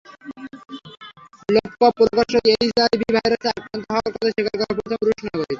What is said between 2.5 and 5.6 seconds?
HIV ভাইরাসে আক্রান্ত হওয়ার কথা স্বীকার করা প্রথম রুশ নাগরিক।